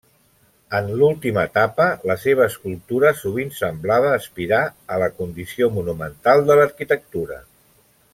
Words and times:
En 0.77 0.87
l'última 0.99 1.41
etapa, 1.49 1.85
la 2.11 2.15
seva 2.23 2.47
escultura 2.51 3.11
sovint 3.19 3.51
semblava 3.59 4.15
aspirar 4.21 4.63
a 4.95 5.01
la 5.05 5.11
condició 5.19 5.69
monumental 5.77 6.43
de 6.49 6.57
l'arquitectura. 6.63 7.39